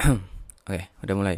[0.68, 1.36] Oke, udah mulai.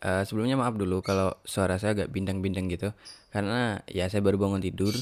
[0.00, 2.94] Uh, sebelumnya maaf dulu kalau suara saya agak bintang-bintang gitu,
[3.34, 4.94] karena ya saya baru bangun tidur.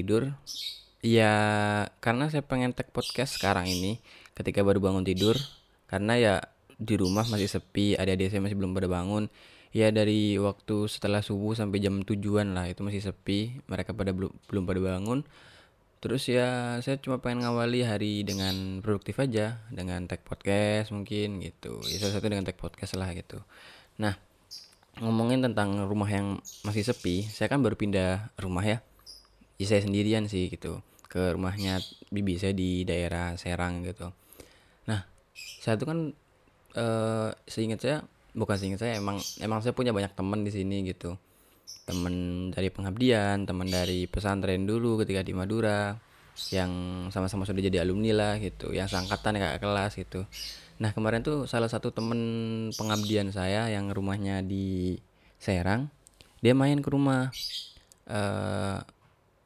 [0.00, 0.32] Tidur?
[1.00, 1.32] Ya
[2.04, 4.00] karena saya pengen tag podcast sekarang ini
[4.36, 5.36] ketika baru bangun tidur
[5.88, 6.34] karena ya
[6.80, 9.28] di rumah masih sepi, adik-adik saya masih belum pada bangun.
[9.70, 14.32] Ya dari waktu setelah subuh sampai jam tujuan lah itu masih sepi, mereka pada belum
[14.48, 15.20] belum pada bangun.
[16.00, 21.80] Terus ya saya cuma pengen ngawali hari dengan produktif aja dengan tag podcast mungkin gitu.
[21.86, 23.40] Ya salah satu dengan tag podcast lah gitu.
[24.00, 24.16] Nah,
[24.98, 28.80] ngomongin tentang rumah yang masih sepi, saya kan baru pindah rumah ya
[29.60, 34.08] ya saya sendirian sih gitu ke rumahnya bibi saya di daerah Serang gitu.
[34.88, 35.04] Nah
[35.36, 35.98] saya tuh kan
[36.72, 37.96] eh seingat saya
[38.32, 41.20] bukan seingat saya emang emang saya punya banyak teman di sini gitu.
[41.84, 45.92] Teman dari pengabdian teman dari pesantren dulu ketika di Madura
[46.48, 46.72] yang
[47.12, 50.24] sama-sama sudah jadi alumni lah gitu yang seangkatan kakak kelas gitu.
[50.80, 54.96] Nah kemarin tuh salah satu temen pengabdian saya yang rumahnya di
[55.36, 55.92] Serang
[56.40, 57.28] dia main ke rumah.
[58.08, 58.80] Eh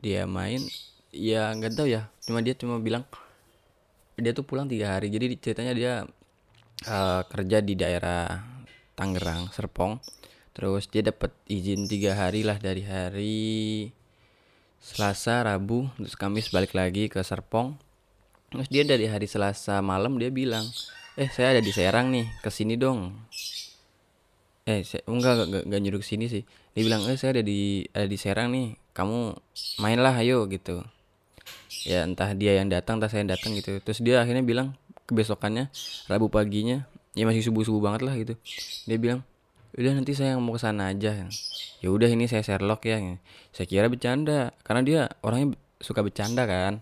[0.04, 0.60] dia main
[1.08, 2.12] ya nggak tahu ya.
[2.20, 3.08] Cuma dia cuma bilang
[4.20, 5.08] dia tuh pulang tiga hari.
[5.08, 5.92] Jadi ceritanya dia
[6.84, 8.44] uh, kerja di daerah
[8.92, 9.96] Tangerang Serpong.
[10.52, 13.48] Terus dia dapat izin tiga hari lah dari hari
[14.84, 17.80] Selasa Rabu terus Kamis balik lagi ke Serpong.
[18.52, 20.68] Terus dia dari hari Selasa malam dia bilang
[21.16, 23.16] eh saya ada di Serang nih ke sini dong.
[24.68, 26.44] Eh saya, enggak enggak, enggak nyuruh sini sih.
[26.76, 29.34] Dia bilang eh saya ada di ada di Serang nih kamu
[29.82, 30.86] mainlah ayo gitu.
[31.84, 33.82] Ya entah dia yang datang entah saya yang datang gitu.
[33.82, 34.78] Terus dia akhirnya bilang
[35.10, 35.68] kebesokannya
[36.08, 38.38] Rabu paginya ya masih subuh subuh banget lah gitu.
[38.86, 39.20] Dia bilang
[39.74, 41.26] udah nanti saya mau ke sana aja.
[41.82, 43.02] Ya udah ini saya Sherlock ya.
[43.50, 46.80] Saya kira bercanda karena dia orangnya suka bercanda kan.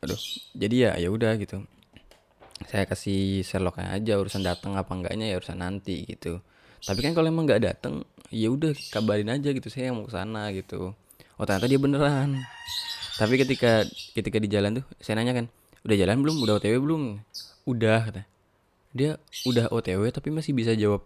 [0.00, 0.18] Aduh
[0.56, 1.62] jadi ya ya udah gitu.
[2.72, 6.40] Saya kasih Sherlock aja urusan datang apa enggaknya ya urusan nanti gitu
[6.84, 10.50] tapi kan kalau emang nggak datang ya udah kabarin aja gitu saya mau ke sana
[10.52, 10.92] gitu.
[11.36, 12.42] Oh ternyata dia beneran.
[13.16, 15.46] Tapi ketika ketika di jalan tuh saya nanya kan
[15.86, 16.36] udah jalan belum?
[16.42, 17.02] Udah otw belum?
[17.68, 18.22] Udah kata.
[18.96, 21.04] Dia udah otw tapi masih bisa jawab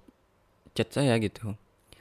[0.74, 1.54] chat saya gitu.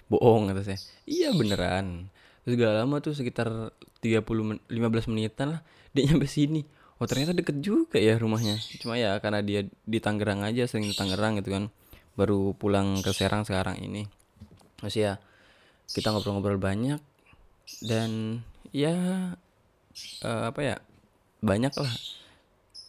[0.09, 0.79] Bohong kata saya.
[1.05, 2.09] Iya beneran.
[2.45, 5.61] Terus gak lama tuh sekitar 30 men 15 menitan lah
[5.93, 6.65] dia nyampe sini.
[6.99, 8.57] Oh ternyata deket juga ya rumahnya.
[8.81, 11.69] Cuma ya karena dia di Tangerang aja sering di Tangerang gitu kan
[12.19, 14.03] baru pulang ke Serang sekarang ini.
[14.83, 15.13] Masih ya
[15.95, 16.99] kita ngobrol-ngobrol banyak
[17.87, 18.41] dan
[18.75, 18.93] ya
[20.27, 20.75] uh, apa ya
[21.39, 21.93] banyak lah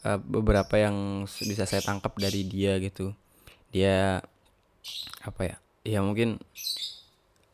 [0.04, 3.14] uh, beberapa yang bisa saya tangkap dari dia gitu.
[3.70, 4.18] Dia
[5.22, 6.42] apa ya ya mungkin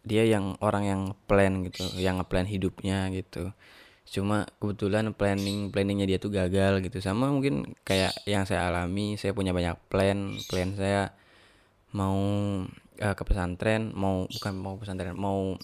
[0.07, 3.53] dia yang orang yang plan gitu yang ngeplan hidupnya gitu.
[4.07, 7.03] Cuma kebetulan planning planningnya dia tuh gagal gitu.
[7.03, 11.11] Sama mungkin kayak yang saya alami saya punya banyak plan plan saya
[11.97, 12.19] mau
[13.01, 15.57] uh, ke pesantren mau bukan mau pesantren mau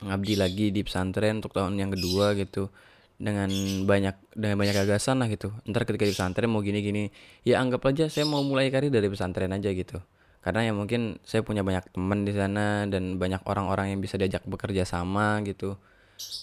[0.00, 2.72] ngabdi lagi di pesantren untuk tahun yang kedua gitu.
[3.20, 3.52] Dengan
[3.84, 5.52] banyak dengan banyak gagasan lah gitu.
[5.68, 7.02] Ntar ketika di pesantren mau gini gini
[7.44, 10.00] ya anggap aja saya mau mulai karir dari pesantren aja gitu.
[10.40, 14.40] Karena ya mungkin saya punya banyak teman di sana dan banyak orang-orang yang bisa diajak
[14.48, 15.76] bekerja sama gitu.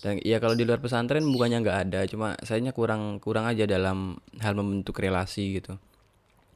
[0.06, 4.22] Dan ya kalau di luar pesantren bukannya nggak ada cuma sayanya kurang kurang aja dalam
[4.38, 5.82] hal membentuk relasi gitu.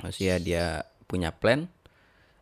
[0.06, 0.66] Masih ya dia
[1.10, 1.66] punya plan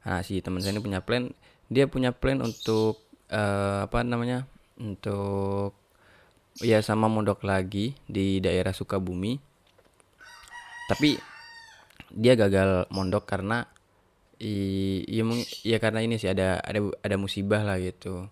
[0.09, 1.29] nah si teman saya ini punya plan.
[1.69, 2.97] Dia punya plan untuk
[3.29, 4.49] uh, apa namanya
[4.81, 5.77] untuk
[6.65, 9.37] ya sama mondok lagi di daerah Sukabumi.
[10.89, 11.13] Tapi
[12.09, 13.69] dia gagal mondok karena
[14.41, 15.21] i, ya,
[15.61, 18.25] ya karena ini sih ada ada ada musibah lah gitu.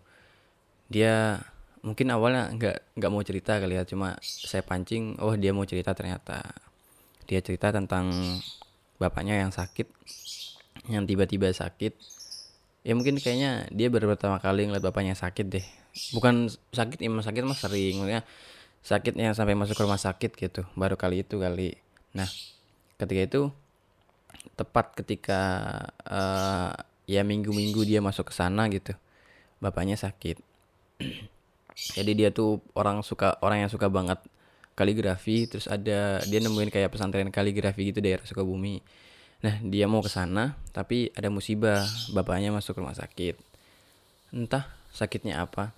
[0.90, 1.46] Dia
[1.86, 5.94] mungkin awalnya nggak nggak mau cerita kali ya cuma saya pancing oh dia mau cerita
[5.94, 6.42] ternyata.
[7.30, 8.10] Dia cerita tentang
[8.98, 9.94] bapaknya yang sakit
[10.86, 11.98] yang tiba-tiba sakit
[12.88, 15.66] ya mungkin kayaknya dia baru pertama kali ngeliat bapaknya sakit deh.
[16.16, 18.24] Bukan sakit emang sakit mah sering maksudnya
[18.80, 20.64] sakit yang sampai masuk ke rumah sakit gitu.
[20.72, 21.76] Baru kali itu kali.
[22.16, 22.32] Nah
[22.96, 23.42] ketika itu
[24.56, 25.42] tepat ketika
[26.08, 26.72] uh,
[27.04, 28.96] ya minggu-minggu dia masuk ke sana gitu
[29.60, 30.40] bapaknya sakit.
[32.00, 34.24] Jadi dia tuh orang suka orang yang suka banget
[34.80, 38.80] kaligrafi terus ada dia nemuin kayak pesantren kaligrafi gitu daerah Sukabumi
[39.38, 41.86] nah dia mau ke sana tapi ada musibah.
[42.14, 43.38] Bapaknya masuk rumah sakit.
[44.34, 45.74] Entah sakitnya apa.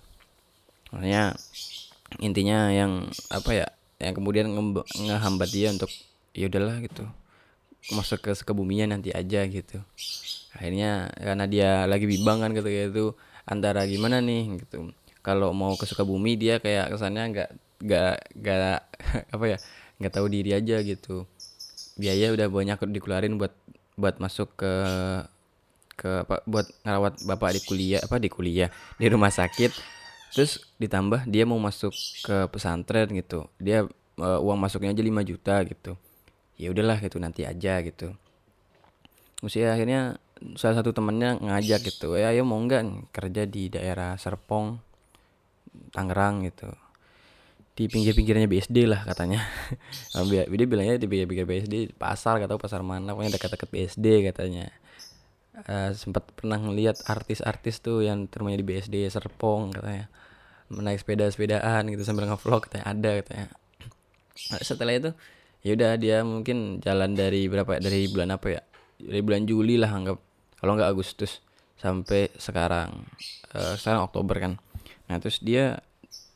[0.92, 1.36] Makanya
[2.18, 3.66] intinya yang apa ya
[4.00, 5.88] yang kemudian nge ngehambat dia untuk
[6.36, 7.04] ya udahlah gitu.
[7.96, 9.80] Masuk ke Sukabuminya nanti aja gitu.
[10.52, 13.04] Akhirnya karena dia lagi bimbang kan gitu gitu
[13.48, 14.60] antara gimana nih?
[14.60, 14.92] Gitu.
[15.24, 18.78] Kalau mau ke Sukabumi dia kayak kesannya nggak nggak nggak
[19.34, 19.58] apa ya
[20.00, 21.28] nggak tahu diri aja gitu
[22.00, 23.52] biaya udah banyak dikeluarin buat
[24.00, 24.72] buat masuk ke
[26.00, 30.00] ke apa buat ngerawat bapak di kuliah apa di kuliah di rumah sakit.
[30.32, 31.92] Terus ditambah dia mau masuk
[32.24, 33.44] ke pesantren gitu.
[33.60, 33.84] Dia
[34.16, 35.92] uh, uang masuknya aja 5 juta gitu.
[36.56, 38.16] Ya udahlah gitu nanti aja gitu.
[39.44, 40.16] Usia akhirnya
[40.56, 44.80] salah satu temennya ngajak gitu ya ayo mau nggak kerja di daerah Serpong
[45.92, 46.72] Tangerang gitu
[47.80, 49.40] di pinggir-pinggirnya BSD lah katanya.
[50.52, 54.68] Dia bilangnya di pinggir-pinggir BSD pasar tahu pasar mana pokoknya dekat-dekat BSD katanya.
[55.64, 60.12] Uh, sempat pernah ngeliat artis-artis tuh yang termanya di BSD Serpong katanya.
[60.68, 63.48] Menaik sepeda-sepedaan gitu sambil ngevlog katanya ada katanya.
[64.40, 65.10] Nah, setelah itu
[65.60, 67.80] ya udah dia mungkin jalan dari berapa ya?
[67.84, 68.62] dari bulan apa ya?
[68.96, 70.16] Dari bulan Juli lah anggap
[70.56, 71.44] kalau nggak Agustus
[71.76, 73.08] sampai sekarang.
[73.52, 74.52] Uh, sekarang Oktober kan.
[75.12, 75.84] Nah terus dia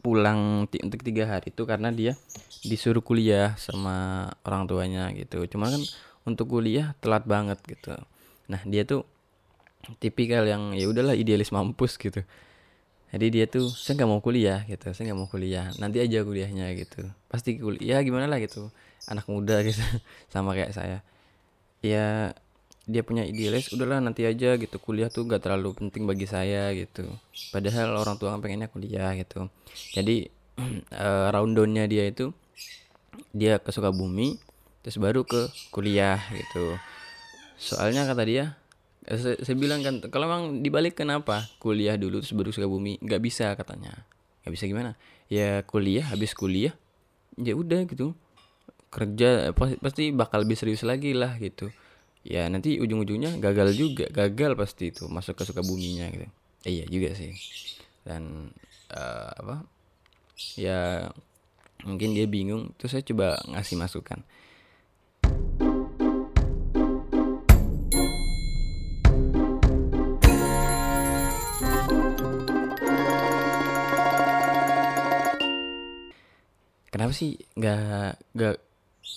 [0.05, 2.13] pulang untuk tiga hari itu karena dia
[2.61, 5.41] disuruh kuliah sama orang tuanya gitu.
[5.49, 5.81] Cuma kan
[6.29, 7.97] untuk kuliah telat banget gitu.
[8.53, 9.09] Nah dia tuh
[9.97, 12.21] tipikal yang ya udahlah idealis mampus gitu.
[13.15, 14.93] Jadi dia tuh saya nggak mau kuliah gitu.
[14.93, 15.73] Saya nggak mau kuliah.
[15.81, 17.09] Nanti aja kuliahnya gitu.
[17.33, 18.69] Pasti kuliah gimana lah gitu.
[19.09, 19.81] Anak muda gitu.
[20.33, 21.01] Sama kayak saya.
[21.81, 22.37] Ya
[22.85, 24.77] dia punya idealis udahlah nanti aja gitu.
[24.77, 27.09] Kuliah tuh gak terlalu penting bagi saya gitu.
[27.49, 29.49] Padahal orang tua pengennya kuliah gitu.
[29.97, 30.29] Jadi
[30.93, 32.31] uh, rundownnya dia itu
[33.33, 34.37] dia ke Sukabumi
[34.85, 36.77] terus baru ke kuliah gitu.
[37.57, 38.61] Soalnya kata dia
[39.09, 43.01] eh, saya, saya bilang kan kalau memang dibalik kenapa kuliah dulu terus baru Sukabumi?
[43.01, 44.05] Nggak bisa katanya.
[44.45, 44.91] Nggak bisa gimana?
[45.33, 46.77] Ya kuliah habis kuliah
[47.41, 48.13] ya udah gitu.
[48.93, 51.73] Kerja pasti bakal lebih serius lagi lah gitu
[52.25, 56.25] ya nanti ujung-ujungnya gagal juga gagal pasti itu masuk ke suka buminya gitu.
[56.65, 57.37] Eh, iya juga sih.
[58.01, 58.49] Dan
[58.97, 59.57] uh, apa
[60.57, 61.13] ya
[61.85, 64.25] mungkin dia bingung terus saya coba ngasih masukan.
[76.89, 78.57] Kenapa sih nggak nggak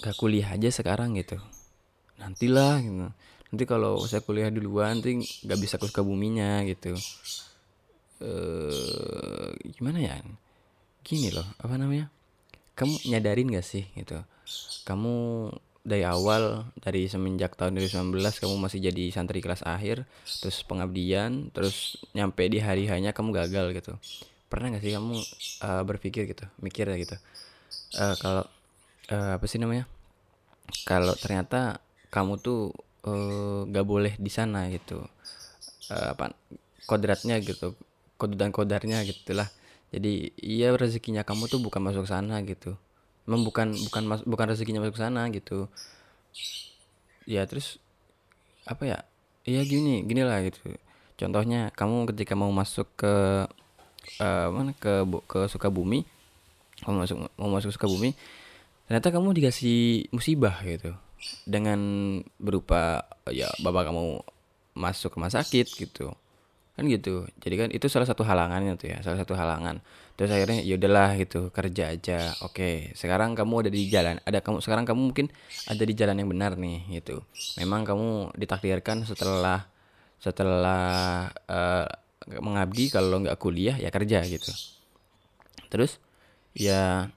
[0.02, 1.40] nggak kuliah aja sekarang gitu
[2.28, 3.08] nantilah gitu.
[3.48, 6.92] Nanti kalau saya kuliah duluan nanti nggak bisa ke buminya gitu.
[8.20, 10.16] Eh gimana ya?
[11.08, 12.12] Gini loh apa namanya?
[12.76, 14.22] Kamu nyadarin gak sih gitu?
[14.86, 15.50] Kamu
[15.88, 18.12] dari awal dari semenjak tahun 2019
[18.44, 20.04] kamu masih jadi santri kelas akhir
[20.44, 23.96] terus pengabdian terus nyampe di hari hanya kamu gagal gitu.
[24.52, 25.16] Pernah gak sih kamu
[25.64, 27.16] uh, berpikir gitu mikir gitu?
[27.96, 28.44] Uh, kalau
[29.16, 29.88] uh, apa sih namanya?
[30.84, 31.80] Kalau ternyata
[32.10, 32.72] kamu tuh
[33.08, 35.04] uh, gak boleh di sana gitu.
[35.88, 36.36] Uh, apa
[36.88, 37.76] kodratnya gitu
[38.18, 39.48] kode dan kodarnya gitulah.
[39.94, 42.76] Jadi iya rezekinya kamu tuh bukan masuk sana gitu.
[43.28, 45.72] Memang bukan bukan mas, bukan rezekinya masuk sana gitu.
[47.30, 47.80] Ya terus
[48.68, 48.98] apa ya
[49.48, 50.60] iya gini gini lah gitu.
[51.18, 53.48] Contohnya kamu ketika mau masuk ke
[54.20, 56.04] uh, mana ke ke Sukabumi
[56.86, 58.14] mau masuk mau masuk Sukabumi
[58.88, 60.96] ternyata kamu dikasih musibah gitu
[61.48, 61.80] dengan
[62.38, 64.22] berupa ya bapak kamu
[64.78, 66.14] masuk rumah sakit gitu.
[66.78, 67.26] Kan gitu.
[67.42, 69.82] Jadi kan itu salah satu halangannya tuh ya salah satu halangan.
[70.14, 72.34] Terus akhirnya ya udahlah gitu kerja aja.
[72.46, 75.28] Oke sekarang kamu ada di jalan ada kamu sekarang kamu mungkin
[75.66, 77.26] ada di jalan yang benar nih gitu.
[77.58, 79.66] Memang kamu ditakdirkan setelah
[80.22, 81.86] setelah uh,
[82.28, 84.54] mengabdi kalau nggak kuliah ya kerja gitu.
[85.74, 85.98] Terus
[86.54, 87.10] ya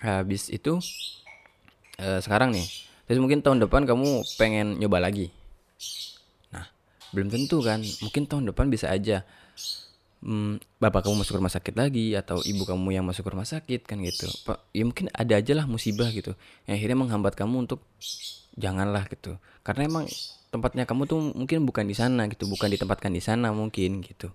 [0.00, 0.78] habis itu
[2.00, 2.66] uh, sekarang nih
[3.06, 5.30] terus mungkin tahun depan kamu pengen nyoba lagi.
[6.50, 6.66] Nah
[7.14, 9.22] belum tentu kan mungkin tahun depan bisa aja.
[10.26, 14.02] Hmm, bapak kamu masuk rumah sakit lagi atau ibu kamu yang masuk rumah sakit kan
[14.02, 14.26] gitu.
[14.42, 16.34] Pak ya mungkin ada aja lah musibah gitu
[16.66, 17.84] yang akhirnya menghambat kamu untuk
[18.58, 19.38] janganlah gitu.
[19.62, 20.04] Karena emang
[20.50, 24.34] tempatnya kamu tuh mungkin bukan di sana gitu bukan ditempatkan di sana mungkin gitu.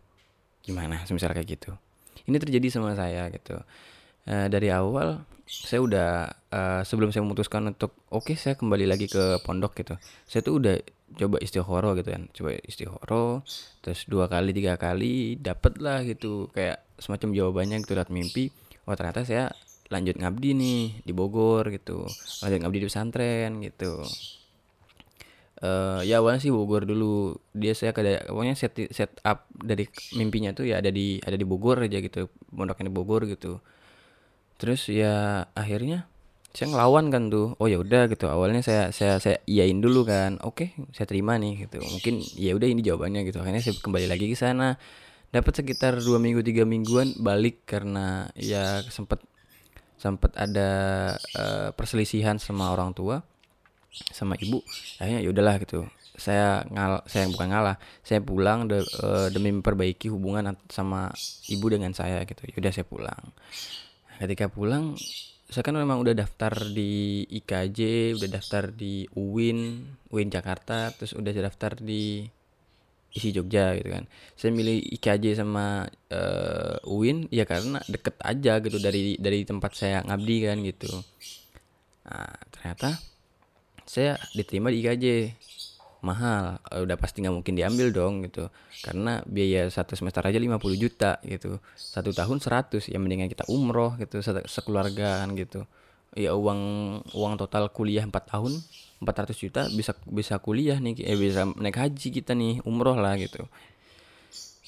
[0.64, 1.76] Gimana semisal kayak gitu?
[2.30, 3.60] Ini terjadi sama saya gitu
[4.28, 6.10] uh, dari awal saya udah
[6.52, 10.00] uh, sebelum saya memutuskan untuk oke okay, saya kembali lagi ke pondok gitu.
[10.24, 10.76] Saya tuh udah
[11.12, 13.44] coba istihoro gitu kan coba istihoro
[13.84, 18.48] terus dua kali tiga kali dapet lah gitu kayak semacam jawabannya gitu lihat mimpi
[18.88, 19.52] oh ternyata saya
[19.92, 22.08] lanjut ngabdi nih di Bogor gitu.
[22.42, 24.08] Lanjut ngabdi di pesantren gitu.
[25.62, 27.36] Uh, ya awalnya sih Bogor dulu.
[27.52, 29.86] Dia saya kayak pokoknya set set up dari
[30.16, 33.60] mimpinya tuh ya ada di ada di Bogor aja gitu pondoknya di Bogor gitu
[34.62, 36.06] terus ya akhirnya
[36.52, 37.56] saya ngelawan kan tuh.
[37.58, 38.28] Oh ya udah gitu.
[38.28, 40.38] Awalnya saya saya saya iyain dulu kan.
[40.44, 41.80] Oke saya terima nih gitu.
[41.80, 43.40] Mungkin ya udah ini jawabannya gitu.
[43.40, 44.76] Akhirnya saya kembali lagi ke sana.
[45.32, 49.24] Dapat sekitar dua minggu tiga mingguan balik karena ya sempat
[49.96, 50.70] sempat ada
[51.40, 53.24] uh, perselisihan sama orang tua
[54.12, 54.60] sama ibu.
[55.00, 55.88] Akhirnya ya udahlah gitu.
[56.20, 57.76] Saya ngal saya bukan ngalah.
[58.04, 61.16] Saya pulang de, uh, demi memperbaiki hubungan sama
[61.48, 62.44] ibu dengan saya gitu.
[62.44, 63.32] Ya udah saya pulang
[64.22, 64.94] ketika pulang
[65.52, 71.34] saya kan memang udah daftar di IKJ udah daftar di UIN UIN Jakarta terus udah
[71.34, 72.24] daftar di
[73.12, 74.08] isi Jogja gitu kan.
[74.40, 75.84] Saya milih IKJ sama
[76.16, 80.92] uh, UIN ya karena deket aja gitu dari dari tempat saya ngabdi kan gitu.
[82.08, 82.96] Nah ternyata
[83.84, 85.06] saya diterima di IKJ
[86.02, 86.58] mahal.
[86.74, 88.50] Eh, udah pasti nggak mungkin diambil dong gitu.
[88.82, 91.62] Karena biaya satu semester aja 50 juta gitu.
[91.78, 95.64] Satu tahun 100 ya mendingan kita umroh gitu sekeluarga kan gitu.
[96.18, 96.60] Ya uang
[97.16, 98.60] uang total kuliah 4 tahun
[99.00, 103.48] 400 juta bisa bisa kuliah nih eh bisa naik haji kita nih umroh lah gitu.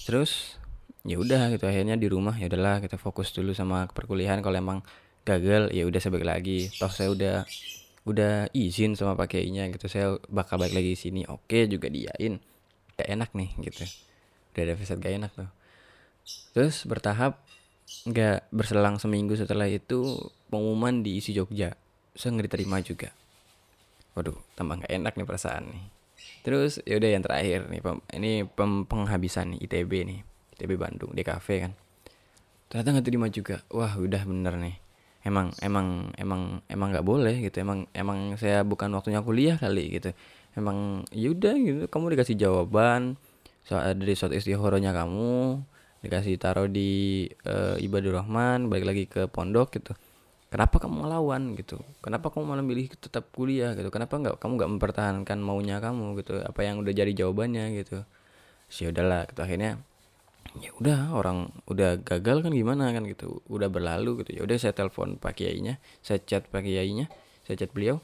[0.07, 0.57] Terus
[1.03, 4.39] ya udah gitu akhirnya di rumah ya udahlah kita fokus dulu sama perkuliahan.
[4.39, 4.79] Kalau emang
[5.27, 6.71] gagal ya udah sebalik lagi.
[6.79, 7.43] Toh saya udah
[8.03, 9.87] udah izin sama Pak Kiainya gitu.
[9.87, 11.23] Saya bakal balik lagi sini.
[11.27, 12.39] Oke juga diain.
[12.99, 13.83] Gak enak nih gitu.
[14.53, 15.49] Udah ada visit gak enak tuh.
[16.55, 17.39] Terus bertahap
[17.83, 20.15] nggak berselang seminggu setelah itu
[20.47, 21.75] pengumuman di isi Jogja.
[22.15, 23.11] Saya nggak diterima juga.
[24.13, 25.83] Waduh tambah nggak enak nih perasaan nih.
[26.43, 29.59] Terus ya udah yang terakhir nih pem, ini pem, penghabisan nih.
[29.67, 30.19] ITB nih
[30.59, 31.73] ITB Bandung di kafe kan.
[32.71, 33.63] Ternyata nggak terima juga.
[33.71, 34.82] Wah udah bener nih
[35.23, 37.63] emang emang emang emang nggak boleh gitu.
[37.63, 40.11] Emang emang saya bukan waktunya kuliah kali gitu.
[40.55, 41.81] Emang yaudah gitu.
[41.89, 43.15] Kamu dikasih jawaban
[43.63, 45.63] soal dari suatu istihoronya kamu
[46.03, 49.95] dikasih taruh di uh, ibadur rahman balik lagi ke pondok gitu.
[50.51, 51.81] Kenapa kamu ngelawan gitu?
[52.03, 53.89] Kenapa kamu malah milih tetap kuliah gitu?
[53.89, 56.37] Kenapa nggak kamu nggak mempertahankan maunya kamu gitu?
[56.45, 58.05] Apa yang udah jadi jawabannya gitu?
[58.69, 59.41] Sih udahlah gitu.
[59.41, 59.81] Akhirnya
[60.61, 64.37] ya udah orang udah gagal kan gimana kan gitu udah berlalu gitu.
[64.37, 67.09] Ya udah saya telepon pak kiainya saya chat pak kiainya
[67.47, 68.03] saya chat beliau.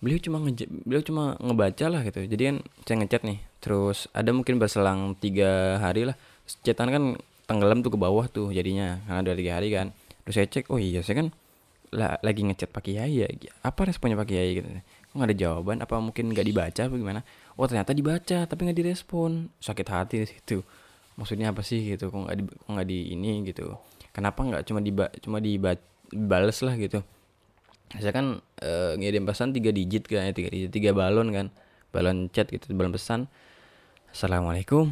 [0.00, 2.24] Beliau cuma nge beliau cuma ngebaca lah gitu.
[2.24, 2.56] Jadi kan
[2.88, 6.16] saya ngechat nih terus ada mungkin berselang tiga hari lah.
[6.64, 7.04] Chatan kan
[7.44, 9.92] tenggelam tuh ke bawah tuh jadinya karena udah tiga hari kan.
[10.24, 11.28] Terus saya cek oh iya saya kan
[11.90, 13.28] lah, lagi ngechat pak kiai ya.
[13.60, 14.68] Apa responnya pak kiai gitu?
[15.10, 15.76] Kok gak ada jawaban?
[15.82, 17.20] Apa mungkin nggak dibaca apa gimana?
[17.58, 19.52] Oh ternyata dibaca tapi nggak direspon.
[19.60, 20.64] Sakit hati di situ
[21.18, 22.10] maksudnya apa sih gitu?
[22.10, 23.74] Kok nggak di kok nggak di ini gitu?
[24.10, 27.00] Kenapa nggak cuma di cuma dibales lah gitu?
[27.90, 31.46] Saya kan e, ngirim pesan tiga digit kan ya tiga digit tiga balon kan.
[31.90, 33.26] Balon chat gitu balon pesan.
[34.10, 34.90] Assalamualaikum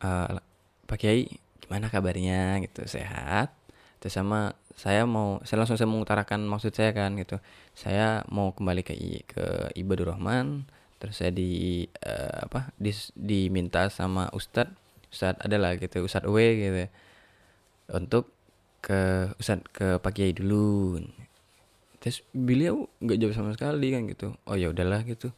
[0.00, 0.40] uh,
[0.88, 1.28] pak kiai
[1.60, 2.84] gimana kabarnya gitu?
[2.88, 3.52] Sehat.
[4.00, 7.38] Terus sama saya mau saya langsung saya mengutarakan maksud saya kan gitu.
[7.76, 9.44] Saya mau kembali ke ke
[9.76, 10.64] ibadur rahman.
[11.00, 14.81] Terus saya di uh, apa di, diminta sama ustadz
[15.12, 16.88] Ustadz adalah gitu Ustadz W gitu.
[17.92, 18.32] Untuk
[18.80, 20.98] ke Ustadz ke Pak Kiai dulu.
[22.00, 24.32] Terus beliau nggak jawab sama sekali kan gitu.
[24.48, 25.30] Oh ya udahlah gitu.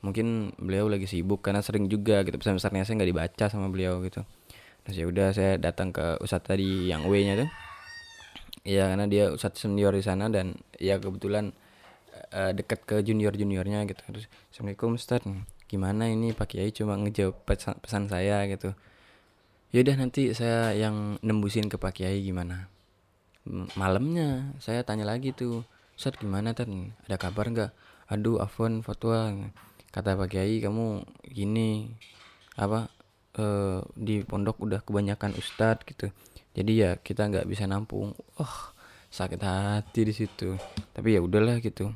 [0.00, 4.00] Mungkin beliau lagi sibuk karena sering juga gitu pesan pesannya saya nggak dibaca sama beliau
[4.00, 4.24] gitu.
[4.88, 7.50] Terus ya udah saya datang ke Ustadz tadi yang W nya tuh.
[8.64, 11.52] Ya karena dia Ustadz senior di sana dan ya kebetulan
[12.32, 14.00] uh, dekat ke junior juniornya gitu.
[14.08, 15.28] Terus assalamualaikum Ustadz.
[15.68, 18.72] Gimana ini Pak Kiai cuma ngejawab pesan, pesan saya gitu
[19.68, 22.72] Yaudah nanti saya yang nembusin ke Pak Kiai gimana?
[23.76, 25.60] Malamnya saya tanya lagi tuh
[25.92, 26.96] Ustaz gimana tan?
[27.04, 27.70] Ada kabar nggak?
[28.08, 29.28] Aduh Afwan fatwa.
[29.92, 31.92] Kata Pak Kiai kamu gini
[32.56, 32.88] Apa
[33.36, 36.08] uh, Di pondok udah kebanyakan ustadz gitu.
[36.56, 38.16] Jadi ya kita nggak bisa nampung.
[38.40, 38.54] Oh
[39.12, 40.56] sakit hati di situ.
[40.96, 41.92] Tapi ya udahlah gitu.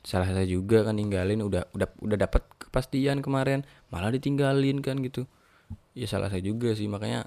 [0.00, 3.68] Salah saya juga kan ninggalin udah udah udah dapat kepastian kemarin.
[3.92, 5.28] Malah ditinggalin kan gitu
[5.96, 7.26] ya salah saya juga sih makanya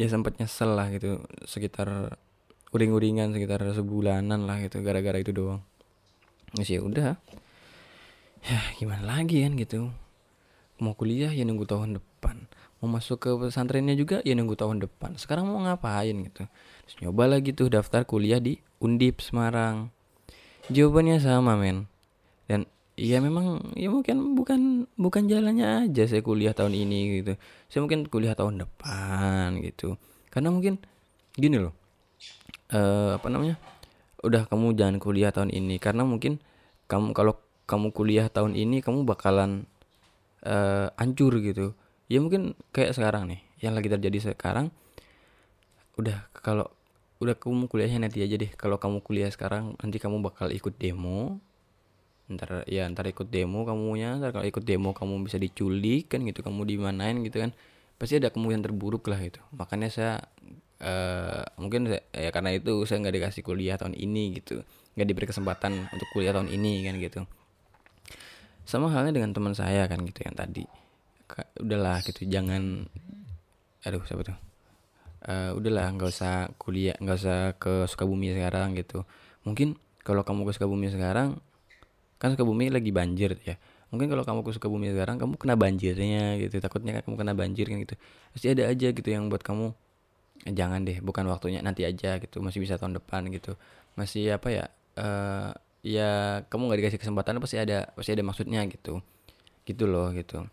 [0.00, 2.16] ya sempat nyesel lah gitu sekitar
[2.72, 5.60] uring-uringan sekitar sebulanan lah gitu gara-gara itu doang.
[6.56, 7.20] Ya sih udah
[8.40, 9.92] ya gimana lagi kan gitu.
[10.80, 12.48] Mau kuliah ya nunggu tahun depan
[12.80, 15.20] mau masuk ke pesantrennya juga ya nunggu tahun depan.
[15.20, 16.48] Sekarang mau ngapain gitu?
[16.88, 19.92] Terus nyoba lagi tuh daftar kuliah di Undip Semarang.
[20.72, 21.92] Jawabannya sama men.
[22.48, 22.64] Dan
[23.00, 27.32] ya memang ya mungkin bukan bukan jalannya aja saya kuliah tahun ini gitu.
[27.72, 29.96] Saya mungkin kuliah tahun depan gitu.
[30.28, 30.76] Karena mungkin
[31.32, 31.72] gini loh
[32.70, 33.56] eh apa namanya
[34.20, 36.38] udah kamu jangan kuliah tahun ini karena mungkin
[36.86, 39.64] kamu kalau kamu kuliah tahun ini kamu bakalan
[40.44, 41.72] eh hancur gitu.
[42.12, 44.68] Ya mungkin kayak sekarang nih yang lagi terjadi sekarang
[45.96, 46.68] udah kalau
[47.20, 48.52] udah kamu kuliahnya nanti aja deh.
[48.60, 51.40] Kalau kamu kuliah sekarang nanti kamu bakal ikut demo
[52.30, 56.46] ntar ya ntar ikut demo kamunya ntar kalau ikut demo kamu bisa diculik kan gitu
[56.46, 57.50] kamu dimanain gitu kan
[57.98, 59.42] pasti ada kemungkinan terburuk lah gitu.
[59.52, 60.12] Makanya saya
[60.80, 64.64] eh mungkin saya, ya karena itu saya nggak dikasih kuliah tahun ini gitu
[64.96, 67.20] nggak diberi kesempatan untuk kuliah tahun ini kan gitu.
[68.64, 70.64] Sama halnya dengan teman saya kan gitu yang tadi.
[71.60, 72.88] Udahlah gitu jangan
[73.84, 74.38] aduh siapa tuh?
[75.20, 79.04] Eh, udahlah nggak usah kuliah nggak usah ke Sukabumi sekarang gitu.
[79.44, 81.36] Mungkin kalau kamu ke Sukabumi sekarang
[82.20, 83.56] kan Sukabumi lagi banjir ya.
[83.90, 86.60] Mungkin kalau kamu ke Sukabumi sekarang kamu kena banjirnya gitu.
[86.60, 87.96] Takutnya kamu kena banjir kan gitu.
[88.36, 89.72] Pasti ada aja gitu yang buat kamu
[90.48, 92.44] "Eh, jangan deh bukan waktunya nanti aja gitu.
[92.44, 93.56] Masih bisa tahun depan gitu.
[93.96, 94.64] Masih apa ya
[95.00, 95.50] eh
[95.80, 96.10] ya
[96.52, 99.00] kamu nggak dikasih kesempatan pasti ada pasti ada maksudnya gitu.
[99.64, 100.44] Gitu loh gitu.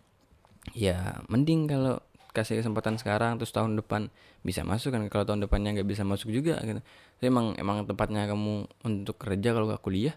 [0.72, 2.00] Ya mending kalau
[2.32, 4.08] kasih kesempatan sekarang terus tahun depan
[4.40, 5.04] bisa masuk kan.
[5.12, 6.80] Kalau tahun depannya nggak bisa masuk juga gitu.
[7.20, 10.16] Tapi emang emang tempatnya kamu untuk kerja kalau nggak kuliah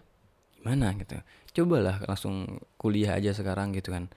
[0.61, 1.17] gimana gitu
[1.51, 4.07] cobalah langsung kuliah aja sekarang gitu kan.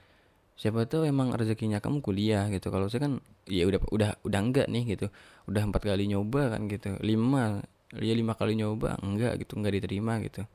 [0.55, 2.71] Siapa tahu emang rezekinya kamu kuliah gitu.
[2.71, 3.13] Kalau saya kan
[3.43, 5.11] ya udah udah udah enggak nih gitu.
[5.51, 6.95] Udah empat kali nyoba kan gitu.
[7.03, 7.59] Lima
[7.95, 10.47] ya lima kali nyoba enggak gitu enggak diterima gitu.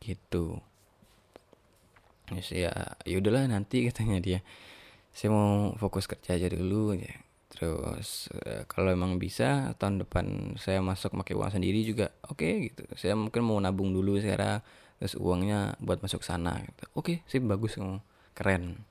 [0.00, 0.44] Gitu.
[2.52, 4.40] Ya ya udahlah nanti katanya dia.
[5.16, 10.78] Saya mau fokus kerja aja dulu ya terus eh, kalau emang bisa tahun depan saya
[10.80, 12.86] masuk pakai uang sendiri juga oke gitu.
[12.94, 14.62] Saya mungkin mau nabung dulu sekarang
[15.00, 16.84] terus uangnya buat masuk sana gitu.
[16.92, 18.04] oke sih bagus kamu
[18.36, 18.84] keren.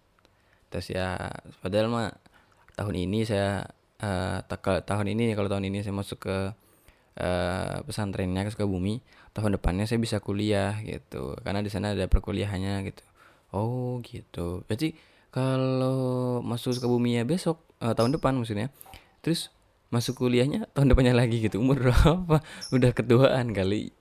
[0.74, 1.22] Terus ya
[1.62, 2.10] padahal mah
[2.74, 3.70] tahun ini saya
[4.62, 6.38] kalau tahun ini kalau tahun ini saya masuk ke
[7.20, 9.04] eh pesantrennya ke Sukabumi
[9.38, 11.38] tahun depannya saya bisa kuliah gitu.
[11.46, 13.04] Karena di sana ada perkuliahannya gitu.
[13.54, 14.66] Oh gitu.
[14.66, 14.98] Berarti
[15.30, 18.74] kalau masuk Sukabumi ya besok eh, tahun depan maksudnya
[19.22, 19.54] terus
[19.94, 21.62] masuk kuliahnya tahun depannya lagi gitu.
[21.62, 22.42] Umur berapa?
[22.74, 23.94] Udah ketuaan kali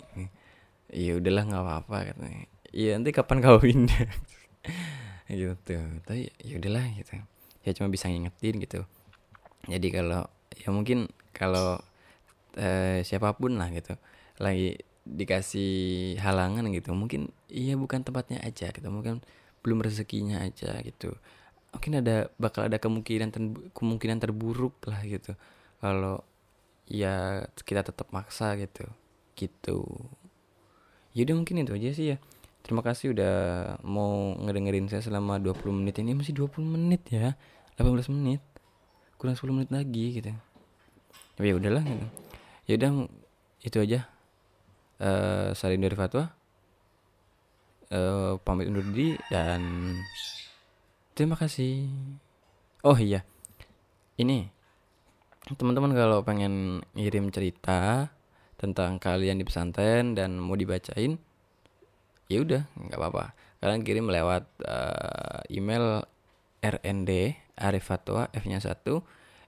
[0.92, 2.42] ya udahlah nggak apa-apa katanya.
[2.72, 4.01] Iya nanti kapan kawinnya
[5.29, 5.77] gitu.
[6.05, 7.14] Tapi ya udahlah gitu.
[7.64, 8.81] Ya cuma bisa ngingetin gitu.
[9.68, 10.24] Jadi kalau
[10.57, 11.79] ya mungkin kalau
[12.59, 13.94] eh, siapa pun lah gitu.
[14.42, 15.72] Lagi dikasih
[16.20, 18.88] halangan gitu mungkin iya bukan tempatnya aja gitu.
[18.90, 19.22] Mungkin
[19.64, 21.14] belum rezekinya aja gitu.
[21.74, 25.35] Mungkin ada bakal ada kemungkinan ter- kemungkinan terburuk lah gitu.
[25.83, 26.24] Kalau
[26.88, 28.87] ya kita tetap maksa gitu.
[29.38, 29.79] Gitu
[31.18, 32.16] Yaudah mungkin itu aja sih ya.
[32.62, 33.35] Terima kasih udah
[33.83, 36.14] mau ngedengerin saya selama 20 menit ini.
[36.14, 37.35] Masih 20 menit ya.
[37.74, 38.38] 18 menit.
[39.18, 40.31] Kurang 10 menit lagi gitu.
[41.35, 42.07] Tapi ya udahlah gitu.
[42.70, 42.90] Yaudah
[43.66, 44.07] itu aja.
[45.02, 46.31] Eh Salim dari Fatwa.
[47.90, 49.94] Eh Pamit undur diri dan
[51.18, 51.90] Terima kasih.
[52.87, 53.26] Oh iya.
[54.22, 54.54] Ini
[55.57, 58.12] Teman-teman kalau pengen ngirim cerita
[58.59, 61.16] tentang kalian di pesantren dan mau dibacain
[62.29, 63.25] ya udah nggak apa-apa.
[63.59, 66.05] Kalian kirim lewat eh, email
[66.59, 67.11] rnd
[67.59, 69.03] arifatwa f nya satu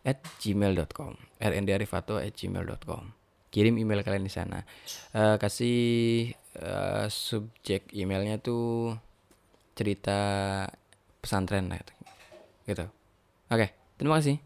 [0.07, 3.13] at gmail.com rnd arifatwa at gmail.com
[3.51, 4.63] kirim email kalian di sana.
[5.13, 5.79] Eh, kasih
[6.57, 8.95] eh, subjek emailnya tuh
[9.81, 10.21] cerita
[11.25, 11.93] pesantren gitu,
[12.69, 12.85] gitu.
[13.49, 14.37] oke terima kasih